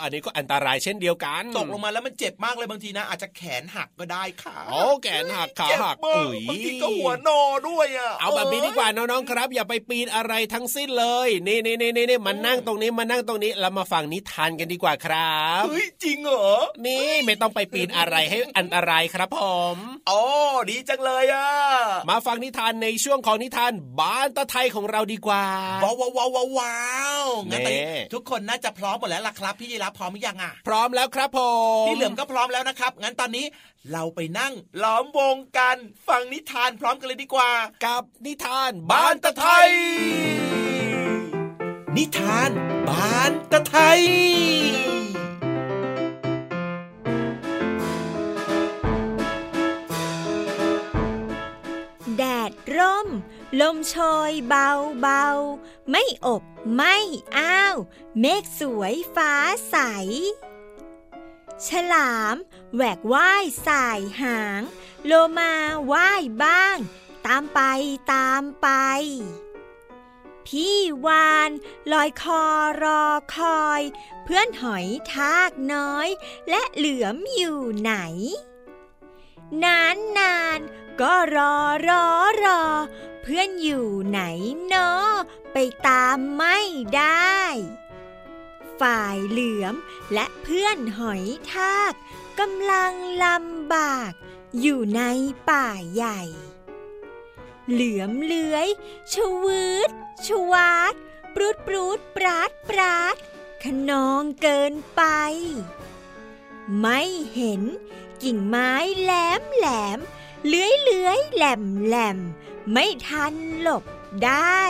[0.00, 19.38] อันนี้ก็อันตรายเช่นเดียวกัน ตกลงมาแล้วมันเจ็บมากเลยบางทีนะ อาจจะแขนหักก็ได้ค่ะโอ้แขนหักขาเจ็บหักมากอุ้ยบางทีก็หัวนอด้วยอะเอาแบบนี้ดีกว่าน้องๆครับ อย่าไปปีนอะไรทั้งสิ้นเลยนี่นี่นี่นี่มานั่งตรงนี้มานั่งตรงนี้แล้วมาฟังนิทานกันดีกว่าครับเฮ้ยจริงเหรอนี่ไม่ต้องไปปีนอะไรให้อันตรายครับผ
[19.74, 19.76] ม
[20.10, 20.22] อ๋อ
[20.70, 21.37] ดีจังเลยอะ
[22.08, 25.44] มาฟังนิทานในช่วงของนิทานบ้านตะไทยของเราดีกว่า
[25.84, 26.78] ว้าวว้าวว้าวว้าวว้า
[27.22, 31.38] วงั้นตอนนี้แน่ทุกคนน่าจะพร้อมหมดแล้วล่ะครับ พี่ยีรับพร้อมหรือยังอะ พร้อมแล้วครับผ
[31.82, 33.46] มพี่เหลือมก็พร้อมแล้วนะครับ งั้นตอนนี้
[33.92, 35.76] เราไปนั่งล้อมวงกัน
[36.08, 37.50] ฟังนิทานพร้อมกันเลยดีกว่า
[37.84, 39.70] กับนิทานบ้านตะไทย
[41.96, 42.50] นิทาน
[42.88, 44.00] บ้านตะไทย
[52.50, 53.08] ดร่ม
[53.60, 53.96] ลมโช
[54.28, 54.70] ยเบา
[55.00, 56.42] เบาๆไม่อบ
[56.74, 56.96] ไม่
[57.38, 57.76] อ้าว
[58.20, 59.32] เมฆสวยฟ้า
[59.70, 59.76] ใส
[61.66, 62.36] ฉลาม
[62.74, 64.62] แหวกว่ายสายหาง
[65.06, 65.52] โลมา
[65.92, 66.76] ว่ายบ้าง
[67.26, 67.60] ตามไป
[68.12, 68.68] ตามไป
[70.46, 71.50] พี่วาน
[71.92, 72.44] ลอยคอ
[72.82, 73.04] รอ
[73.36, 73.82] คอย
[74.24, 76.08] เพื่อนหอยทากน้อย
[76.50, 77.94] และเหลือมอยู่ไหน
[79.64, 80.60] นานนาน
[81.00, 81.54] ก็รอ
[81.88, 82.04] รอ
[82.44, 82.62] รอ
[83.22, 84.20] เพื่อนอยู่ไหน
[84.66, 84.90] เนอ
[85.52, 86.58] ไปตามไม่
[86.96, 87.38] ได้
[88.80, 89.74] ฝ่ายเหลือม
[90.12, 91.92] และเพื่อนหอยทาก
[92.38, 92.92] กำลัง
[93.24, 94.12] ลำบาก
[94.60, 95.02] อยู่ใน
[95.50, 96.22] ป่าใหญ่
[97.70, 98.68] เหลือมเลื้อย
[99.12, 99.90] ชวืด
[100.26, 100.94] ชวาด
[101.34, 103.16] ปรุดปรุดปราดปราด
[103.62, 105.02] ขนองเกินไป
[106.80, 107.00] ไม่
[107.34, 107.62] เห็น
[108.22, 109.98] กิ่งไม้แหลมแหลม
[110.46, 112.18] เลื้อยเลื้อยแหลมแหลม
[112.72, 113.84] ไม่ทันหลบ
[114.24, 114.62] ได้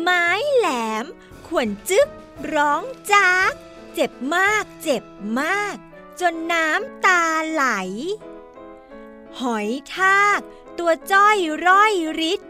[0.00, 0.68] ไม้แหล
[1.02, 1.04] ม
[1.46, 2.08] ขวนจึ๊ก
[2.54, 3.52] ร้องจาก
[3.94, 5.04] เจ็บมากเจ็บ
[5.40, 5.76] มาก
[6.20, 7.64] จนน้ำตาไหล
[9.40, 10.40] หอยทาก
[10.78, 12.40] ตัวจ้อยร้อยริด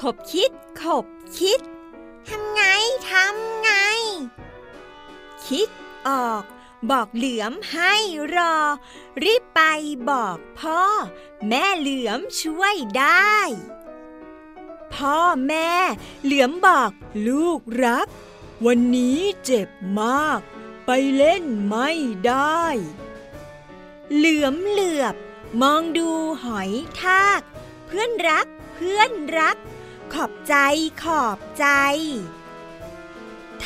[0.00, 0.50] ขบคิด
[0.82, 1.06] ขบ
[1.38, 1.60] คิด
[2.28, 2.62] ทำไง
[3.10, 3.70] ทำไง
[5.46, 5.68] คิด
[6.08, 6.42] ออก
[6.90, 7.94] บอกเหลือมให้
[8.36, 8.56] รอ
[9.24, 9.60] รีบไป
[10.10, 10.82] บอกพ่อ
[11.48, 13.36] แม่เหลือมช่วยได้
[14.94, 15.72] พ่อแม่
[16.24, 16.90] เหลือมบอก
[17.28, 18.06] ลูกรัก
[18.66, 19.68] วันนี้เจ็บ
[20.00, 20.40] มาก
[20.86, 21.90] ไปเล่นไม่
[22.26, 22.64] ได้
[24.14, 25.14] เหลือมเหลือบ
[25.62, 26.08] มองดู
[26.44, 26.70] หอย
[27.02, 27.40] ทาก
[27.86, 29.56] เพื่อนรัก เพื่อนรัก
[30.12, 30.54] ขอบใจ
[31.02, 31.66] ขอบใจ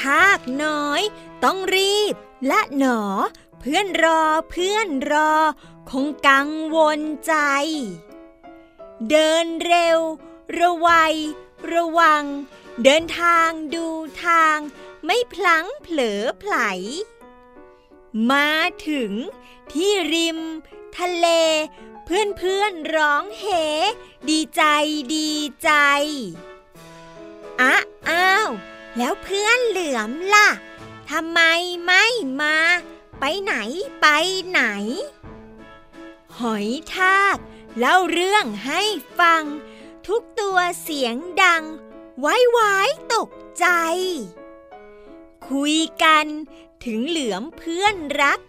[0.00, 1.00] ทากน้อย
[1.44, 2.14] ต้องรีบ
[2.46, 3.00] และหนอ
[3.58, 5.32] เพื่อนรอเพื่อนรอ
[5.90, 7.34] คงกังวลใจ
[9.10, 9.98] เดินเร็ว
[10.58, 11.14] ระวัย
[11.72, 12.24] ระวัง
[12.84, 13.86] เดินทางดู
[14.24, 14.58] ทาง
[15.04, 16.54] ไม่พลั้งเผลอไผล
[18.30, 18.50] มา
[18.88, 19.12] ถึง
[19.72, 20.38] ที่ริม
[20.98, 21.26] ทะเล
[22.04, 23.44] เพื่อนเพื่อนร้องเฮ
[24.28, 24.62] ดีใจ
[25.14, 25.30] ดี
[25.62, 25.70] ใจ
[27.60, 27.74] อ้า
[28.08, 28.48] อ้าว
[28.96, 30.48] แล้วเพื่อนเหลือมล่ะ
[31.16, 31.40] ทำไม
[31.84, 32.04] ไม่
[32.40, 32.56] มา
[33.20, 33.54] ไปไหน
[34.00, 34.06] ไป
[34.48, 34.60] ไหน
[36.38, 37.36] หอยทาก
[37.78, 38.82] เล่าเรื่องให้
[39.18, 39.44] ฟัง
[40.06, 41.64] ทุกตัวเสียงดัง
[42.20, 42.76] ไว้ไว้
[43.14, 43.66] ตกใจ
[45.48, 46.26] คุยกัน
[46.84, 48.40] ถึงเหลือมเพื่อนรัก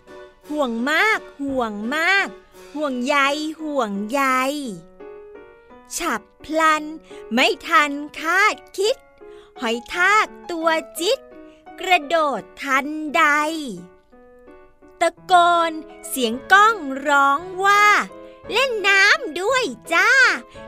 [0.49, 2.27] ห่วงมากห่วงมาก
[2.75, 3.17] ห่วงใย
[3.61, 4.21] ห่วงใย
[5.97, 6.83] ฉับพลัน
[7.33, 8.95] ไม่ทันคาดคิด
[9.59, 10.69] หอยทากตัว
[11.01, 11.19] จิต
[11.79, 13.23] กระโดดทันใด
[15.01, 15.33] ตะโก
[15.69, 15.71] น
[16.09, 17.85] เสียงก้องร้องว่า
[18.51, 19.63] เล่นน้ำด้วย
[19.93, 20.09] จ้า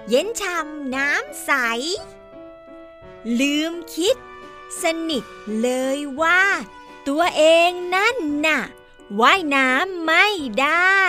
[0.07, 1.51] เย็นช่ำน้ำใส
[3.39, 4.17] ลืมคิด
[4.81, 5.25] สนิท
[5.61, 6.41] เลยว่า
[7.07, 8.61] ตัวเองนั่นน่ะ
[9.21, 10.25] ว่ายน้ำไม่
[10.61, 11.01] ได้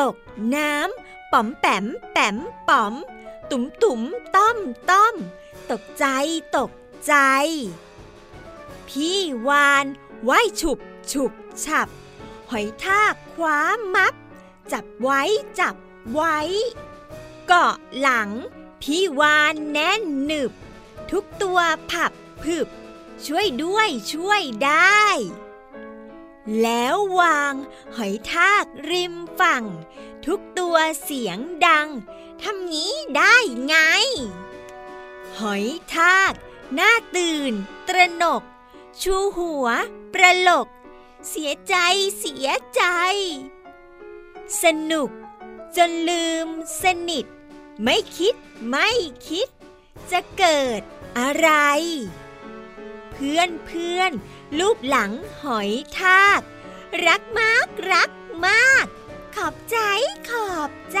[0.00, 0.16] ตก
[0.54, 2.36] น้ำป๋อมแปมแปม
[2.68, 2.94] ป๋อม
[3.50, 4.00] ตุ๋มตุ๋ม
[4.36, 4.58] ต้อม
[4.90, 5.14] ต้อม
[5.70, 6.06] ตกใจ
[6.56, 6.70] ตก
[7.06, 7.14] ใจ
[8.88, 9.18] พี่
[9.48, 9.86] วาน
[10.28, 10.78] ว่ายฉุบ
[11.12, 11.32] ฉุบ
[11.64, 11.88] ฉับ
[12.50, 13.58] หอยทากคว้า
[13.94, 14.14] มับ
[14.72, 15.22] จับไว้
[15.60, 15.76] จับ
[16.12, 16.38] ไว้
[17.46, 18.30] เกาะหลัง
[18.82, 20.52] พี่วานแน่นหนึบ
[21.10, 21.58] ทุกตัว
[21.90, 22.12] ผับ
[22.42, 22.68] ผึบ
[23.26, 25.02] ช่วยด้วยช่วยได้
[26.60, 27.54] แล้ววาง
[27.96, 29.64] หอยทากริมฝั่ง
[30.26, 31.88] ทุกตัวเสียงดัง
[32.42, 33.34] ทำนี้ได้
[33.66, 33.76] ไง
[35.38, 36.32] หอยทาก
[36.74, 37.52] หน้าตื่น
[37.88, 38.42] ตระหนก
[39.00, 39.66] ชูหัว
[40.14, 40.68] ประหลก
[41.28, 41.76] เสียใจ
[42.18, 42.82] เสียใจ
[44.62, 45.10] สนุก
[45.76, 46.46] จนลืม
[46.82, 47.26] สนิท
[47.82, 48.34] ไม่คิด
[48.68, 48.88] ไม่
[49.28, 49.48] คิด
[50.10, 50.80] จะเกิด
[51.18, 51.50] อะไร
[53.10, 54.10] เพื่อนเพื่อน
[54.58, 55.12] ลูบหลัง
[55.42, 56.40] หอยทาก
[57.06, 58.10] รักมากรัก
[58.46, 58.86] มาก
[59.34, 59.78] ขอบใจ
[60.30, 61.00] ขอบใจ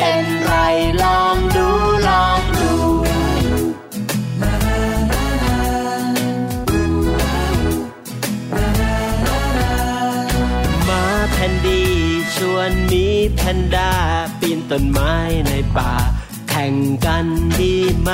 [13.43, 13.91] แพนด้า
[14.39, 15.13] ปีนต้นไม้
[15.47, 15.91] ในป่า
[16.49, 16.73] แข่ง
[17.05, 17.25] กัน
[17.59, 18.11] ดีไหม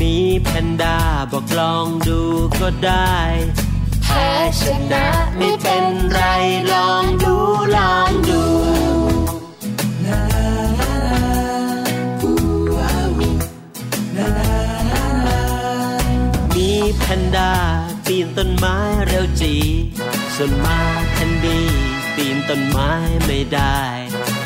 [0.00, 0.96] มีแพนด้า
[1.32, 2.20] บอกลองดู
[2.60, 3.16] ก็ได้
[4.04, 4.62] แพ้ช
[4.92, 5.06] นะ
[5.36, 6.20] ไม่เป็นไร
[6.72, 7.34] ลองดู
[7.76, 8.42] ลองดู
[16.54, 17.50] มีแพนด้า
[18.06, 19.54] ปีนต้นไม้เร็วจี
[20.36, 20.80] ส่วนมา
[21.12, 21.60] แพนดี
[22.16, 22.92] ปีนต้นไม้
[23.26, 23.80] ไม่ได้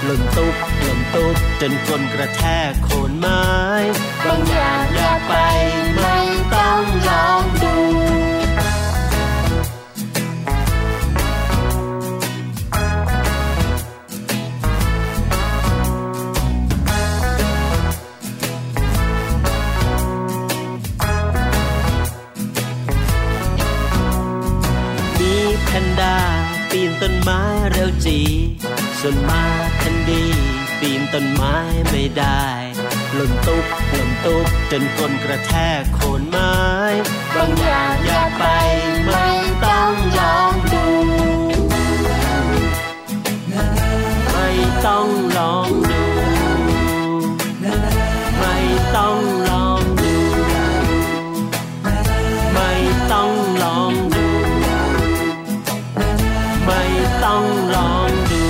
[0.05, 3.45] หล่นตุ๊บหล่นตุ๊บจนก้นกระแทกโคนไม้
[4.25, 5.35] บางอย่างอยากไป
[5.97, 6.19] ไม่
[6.55, 7.75] ต้องลองดู
[27.11, 27.43] นต้นไม้
[27.73, 28.19] เร็วจี
[29.01, 29.45] ส่วนมา
[29.77, 30.25] แพนดี
[30.81, 31.57] ปีนต้นไม้
[31.91, 32.45] ไม่ได้
[33.15, 36.57] หล่นตุ๊บหล่นตุ๊บจนก้นกระแทกโคนไม้
[37.35, 38.45] บางอย่างอยากไป
[39.07, 39.27] ไม่
[39.65, 40.87] ต้องลองดู
[44.33, 44.49] ไม่
[44.87, 46.03] ต้องลองดู
[48.39, 48.57] ไม่
[48.97, 49.38] ต้อง
[57.29, 58.43] ต้องลองดู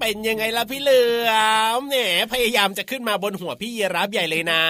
[0.00, 1.30] เป็นยังไงล่ะพี่เหลือ
[1.78, 1.96] มแหน
[2.32, 4.62] พยายามจะขึ้นมาบนหัวพี่ยีรับใหญ่เลยนะ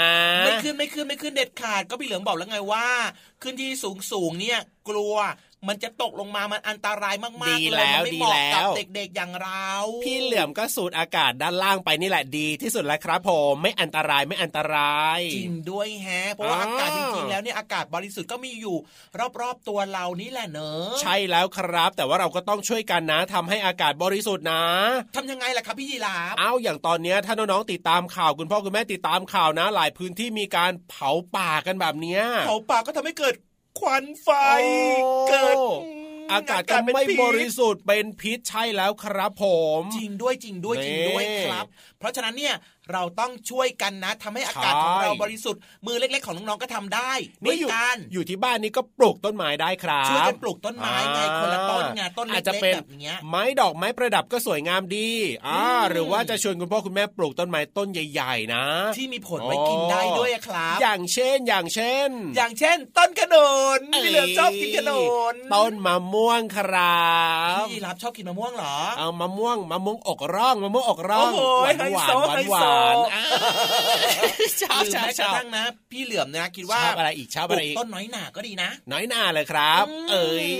[0.46, 2.86] ไม่ขึ้นไม่ขึ้นไม่ขึ้นเด็ดขาดก็พี่เหลือมบอกแล้วไงว่า
[3.42, 4.58] ขึ้นที่สูงสูงๆเนี่ย
[4.88, 5.14] กลัว
[5.68, 9.70] มันจะตกลงมามันอันตรายมากๆดีเลยแล้วมันไม่ดีเหมาะแล้กับวเด็กๆอย่างเรา
[10.04, 18.76] พี่เหลื่อมก็สูดอากาศด้านล่างไปนี่แหละดีที่สุดแล้วครับผมไม่อันตรายไม่อันตรายจริงด้วยแฮะเพราะว่าอ่าอากาศจริงๆแล้วเนี่ยอากาศบริสุทธิ์ก็มีอยู่
[19.40, 24.64] รอบๆตัวเรานี่แหละเนอะใช่แล้วครับ แต่ว่าเราก็ต้องช่วยกันนะทำให้อากาศบริสุทธิ์นะ
[25.16, 33.34] ทำยังไงล่ะครับพี่ยีราฟเอาอย่างตอนเนี้ยถ้าน้องๆติดตามข่าวคุณพ่อคุณแม่ติดตามข่าวนะ หลายพื้นที่มีการเผาป่ากันแบบเนี้ยเผาป่าก็ทำให้เกิด
[33.78, 34.28] ควันไฟ
[35.02, 35.56] โอ้เกิด
[36.32, 39.44] อากาศก็ไม่บริสุทธิ์เป็นพิษใช่แล้วครับผ
[39.78, 41.66] ม จริงด้วยจริงด้วยนี่จริงด้วยครับ
[41.98, 42.54] เพราะฉะนั้นเนี่ย
[42.92, 47.12] เราต้องช่วยกันนะทำให้อากาศใช่ของเราบริสุทธิ์มือเล็ก ๆ ของน้องๆก็ทำได้
[47.46, 55.10] ด้วนี่ยอยู่กันอยู่ที่บ้านนี่ก็ปลูกต้นไม้ได้ครับช่วยกันปลูกต้นไม้ไงคนละต้นไงต้นเล็อาจจะกเป็นๆแบบเนี้ยไม้ดอกไม้ประดับก็สวยงามดี
[55.46, 58.64] อ่าอืมหรือว่าจะชวนคุณพ่อคุณแม่ปลูกต้นไม้ต้นใหญ่ ๆ นะ
[58.96, 67.08] ที่มีผลไว้กินได้ด้วยอะครับ อย่างเช่นอย่างเช่น อย่างเช่น ต้นขนุนพี่เหลือมชอบกินขนุนต้นมะม่วงครั
[67.62, 73.22] บพี่รับชอบกินมะม่วงเหรอเอามะม่วงมะม่วงอกร่องมะม่วงอกร่องโอ้โหหวานหวานไฮโซหวานหไฮโซวานอ่า
[74.60, 80.50] ชอบหรือชอบแม้ชกระอบทั่งนะ พี่เหลือมนะคิดว่าชอบอะไรอีกชอบปลูอะไรกอีกต้นน้อยหนาก็ดีนะ น้อยหน้าเลยครับอืมเอ้ย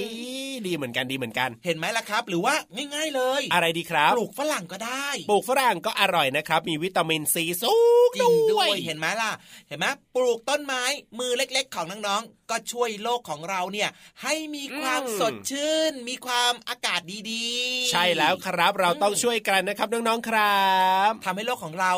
[0.66, 2.54] ดีเหมือนกันดีเหมือนกัน เห็นไหมล่ะครับ หรือว่า
[2.94, 7.74] ง่ายๆเลย อะไรดีครับปลูกฝรั่งก็ได้ปลูกฝรั่งก็อร่อยนะครับ มีวิตามินซีสู
[8.08, 9.32] งจริงด้ด้ววยยเห็นไหมล่ะ
[9.68, 10.82] เห็นไหมปลูกต้นไม้
[11.18, 13.88] มือเล็กๆ ของน้องๆก็ช่วยโลกของเราเนี่ย
[14.22, 17.00] ให้มีความอืมสดชื่น มีความอากาศ
[17.30, 20.66] ดีๆ ใช่แล้วครับเราต้องช่วยกันนะครับน้องๆครั
[21.10, 21.92] บทำให้โลกของเรา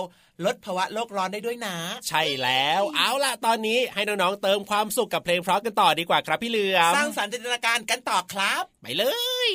[0.46, 1.76] ลดภาวะโลกร้อนได้ด้วยนะ
[2.08, 9.04] ใช่แล้วเอาล่ะตอนนี้ให้น้องๆเติมความสุขกับเพลงเพราะกันต่อดีกว่าครับพี่เหลือมสร้างสรรค์จินตนาการกันต่อครับ ไปเล
[9.48, 9.50] ย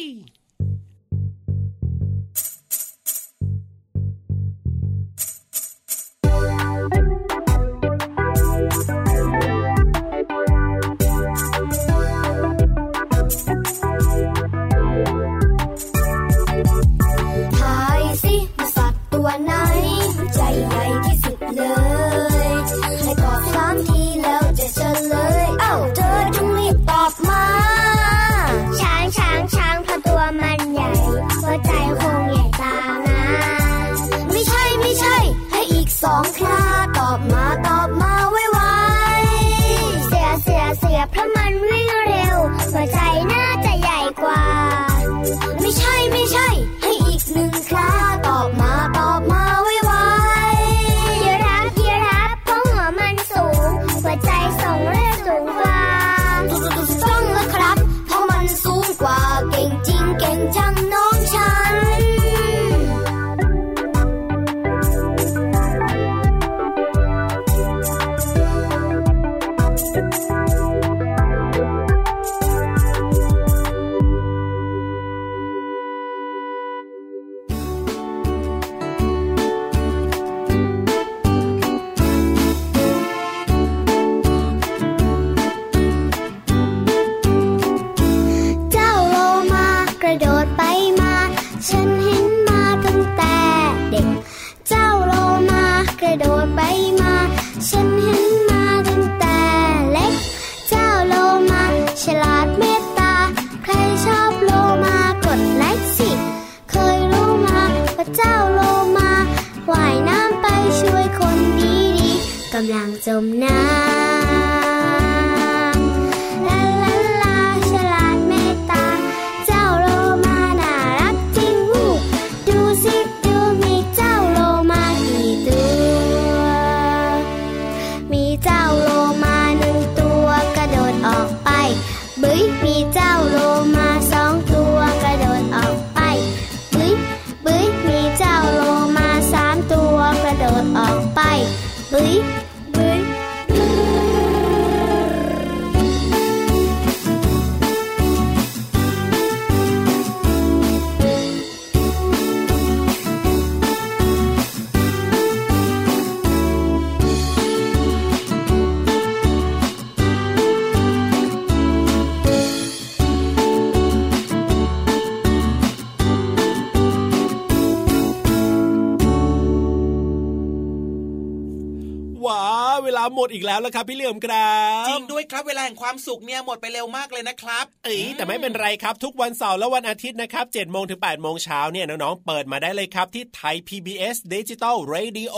[173.26, 185.36] ดอีกแล้วละครับพี่เหลือมครับจริงด้วยครับเวลาแห่งความสุขเนี่ยหมดไปเร็วมากเลยนะครับเอ้ยแต่ไม่เป็นไรครับทุกวันเสาร์และวันอาทิตย์นะครับ7จ็ดโมงถึง8ปดโมงเช้าเนี่ยน้องๆเปิดมาได้เลยครับที่ไทย PBS Digital Radio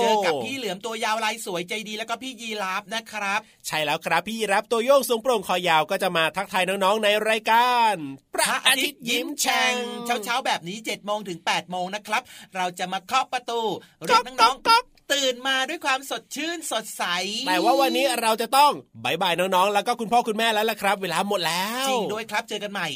[0.00, 7.94] เจอกับพี่เหลือมตัวยาวลายสวยใจดีแล้วก็พี่ยีราฟนะครับ ใช่แล้วครับพี่ยีรับตัวโยงสูงโปร่งคอยาวก็จะมาทักทายน้องๆในรายการ
[8.34, 9.74] พระอาทิตย์ยิ้มแฉ่ง
[10.06, 12.22] เช้าเช้าๆแบบนี้7จ็ดโมงถึง8ปดโมงนะครับ
[12.56, 13.60] เราจะมาเคาะประตู
[14.06, 17.04] เรียกน้องๆ ตื่นมาด้วยความสดชื่นสดใส
[17.48, 18.72] แต่ว่าวันนี้เราจะต้อง
[19.04, 22.88] บายบายน้องๆ แล้วก็คุณพ่อคุณแม่แล้วล่ะครับ เวลาหมดแล้ว จริงด้วยครับเจอกันใหม่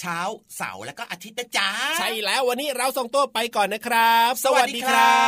[0.00, 0.18] เช้า
[0.56, 5.24] เสาร์แล้วก็อาทิตย์นะจ๊ะ ใช่แล้ววันนี้เราส่งตัวไปก่อนนะครับ สวัสดีครั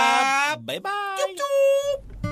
[0.53, 1.57] บ บ๊ายบายจุ๊บจุ๊
[1.95, 2.32] บ